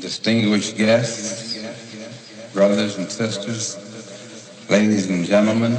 [0.00, 1.58] distinguished guests,
[2.52, 3.76] brothers and sisters,
[4.70, 5.76] ladies and gentlemen,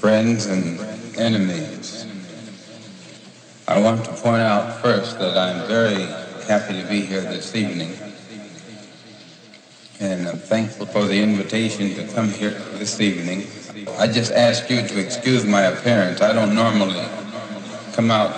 [0.00, 0.80] friends and
[1.18, 2.06] enemies.
[3.66, 6.06] I want to point out first that I'm very
[6.46, 7.92] happy to be here this evening
[10.00, 13.48] and I'm thankful for the invitation to come here this evening.
[13.98, 16.20] I just ask you to excuse my appearance.
[16.20, 17.04] I don't normally
[17.94, 18.30] come out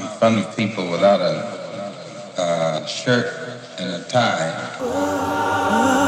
[0.00, 3.43] in front of people without a, a shirt
[3.78, 6.03] and a tie.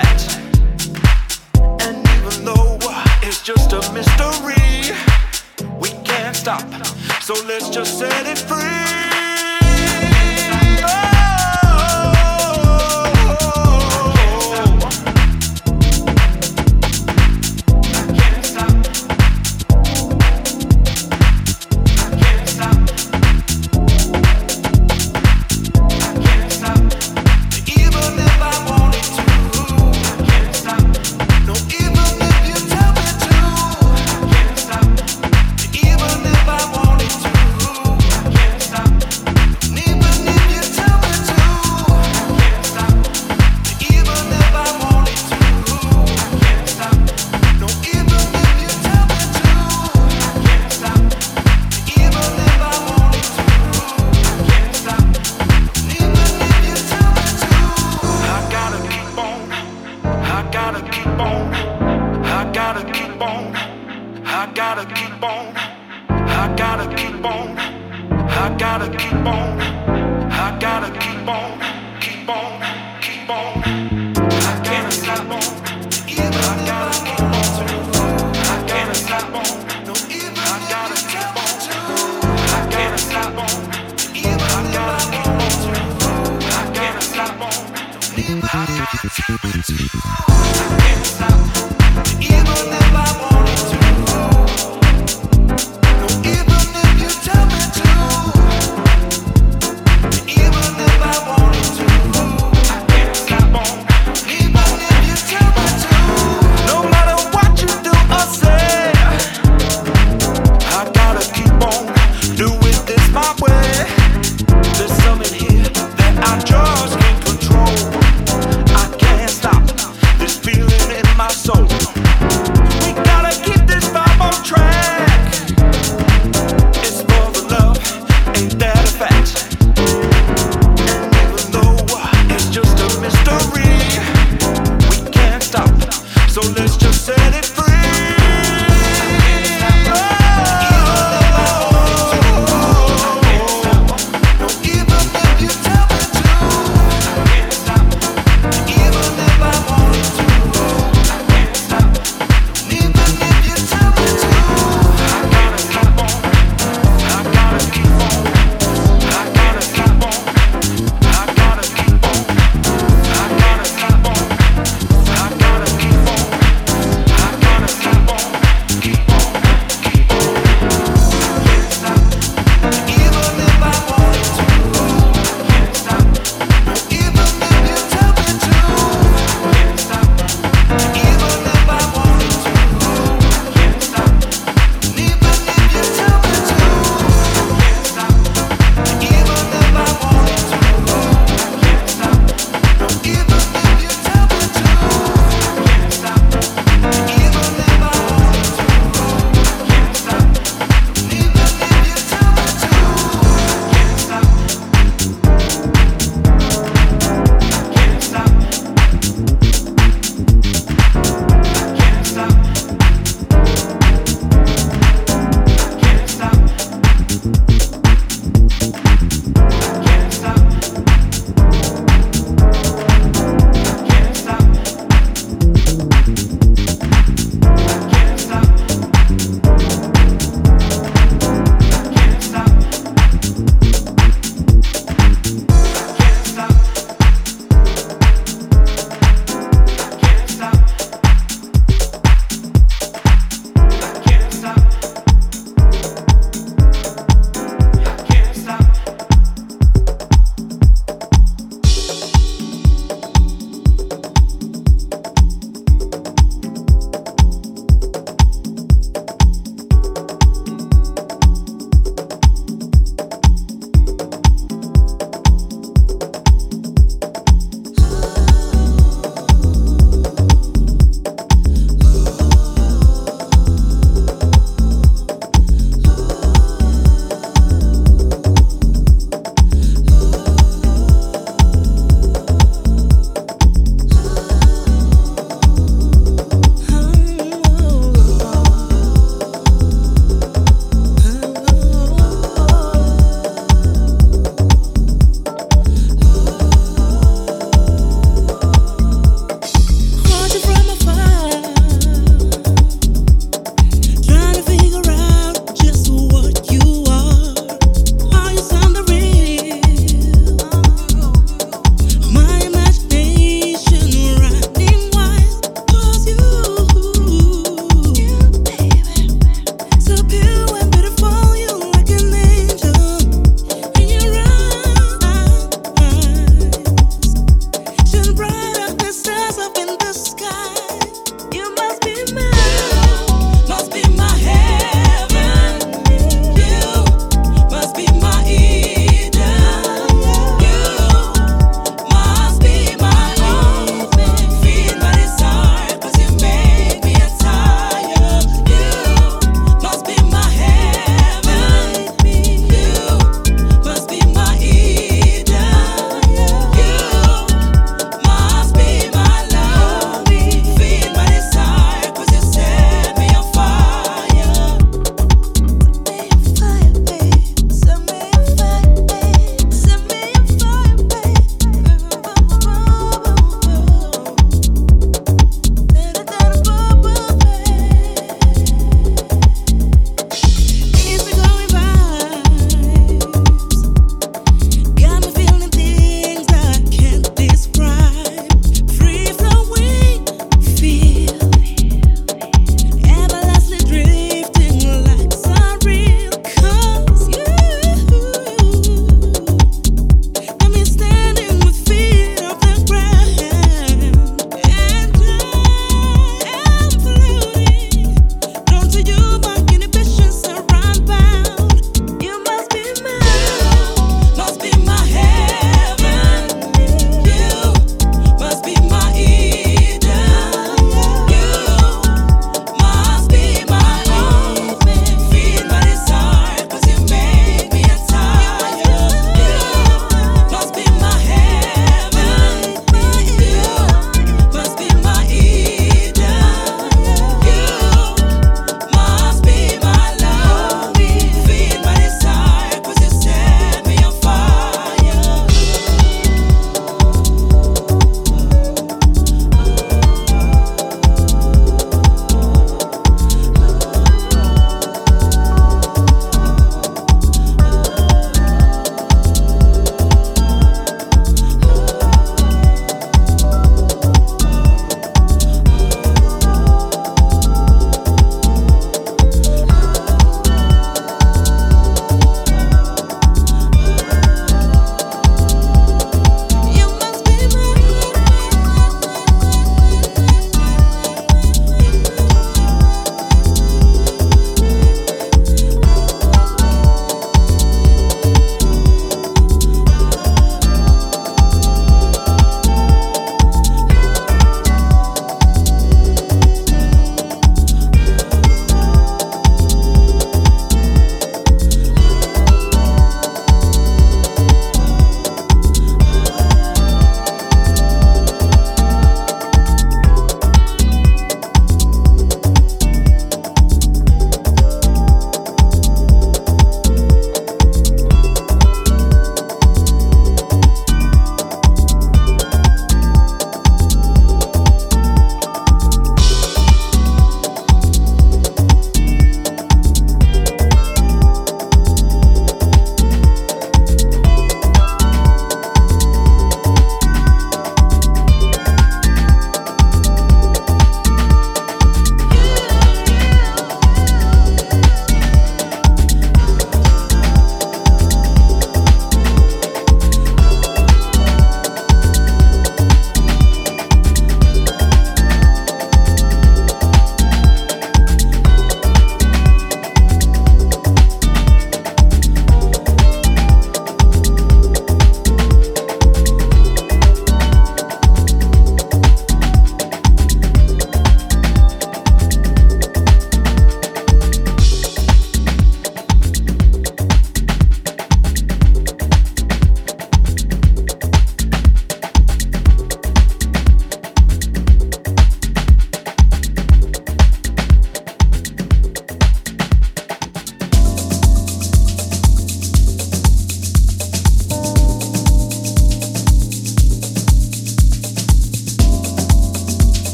[0.00, 0.40] fact.
[1.82, 4.94] And even though uh, it's just a mystery,
[5.80, 6.62] we can't stop.
[7.20, 9.17] So let's just set it free.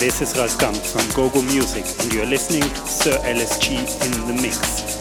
[0.00, 4.34] This is Ralf GUM from GoGo Music, and you are listening to Sir LSG in
[4.34, 4.99] the mix.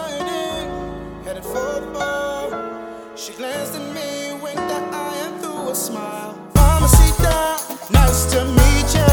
[0.00, 3.16] shining, headed for more.
[3.16, 6.38] She glanced at me, winked her eye, and threw a smile.
[6.54, 7.58] Mama, sit down
[7.90, 9.09] nice to meet you.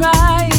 [0.00, 0.49] try.